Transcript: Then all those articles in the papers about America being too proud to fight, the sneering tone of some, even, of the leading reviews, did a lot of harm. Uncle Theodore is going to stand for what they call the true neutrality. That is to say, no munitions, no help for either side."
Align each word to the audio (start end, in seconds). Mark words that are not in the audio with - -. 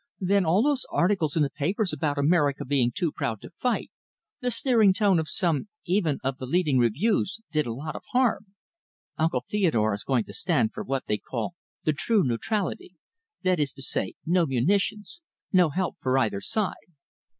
Then 0.19 0.47
all 0.47 0.63
those 0.63 0.87
articles 0.89 1.35
in 1.37 1.43
the 1.43 1.51
papers 1.51 1.93
about 1.93 2.17
America 2.17 2.65
being 2.65 2.91
too 2.91 3.11
proud 3.11 3.39
to 3.41 3.51
fight, 3.51 3.91
the 4.39 4.49
sneering 4.49 4.93
tone 4.93 5.19
of 5.19 5.29
some, 5.29 5.67
even, 5.85 6.17
of 6.23 6.39
the 6.39 6.47
leading 6.47 6.79
reviews, 6.79 7.39
did 7.51 7.67
a 7.67 7.71
lot 7.75 7.95
of 7.95 8.01
harm. 8.11 8.47
Uncle 9.19 9.43
Theodore 9.47 9.93
is 9.93 10.03
going 10.03 10.23
to 10.23 10.33
stand 10.33 10.73
for 10.73 10.81
what 10.83 11.03
they 11.05 11.17
call 11.19 11.53
the 11.83 11.93
true 11.93 12.23
neutrality. 12.23 12.95
That 13.43 13.59
is 13.59 13.71
to 13.73 13.83
say, 13.83 14.15
no 14.25 14.47
munitions, 14.47 15.21
no 15.53 15.69
help 15.69 15.97
for 16.01 16.17
either 16.17 16.41
side." 16.41 16.73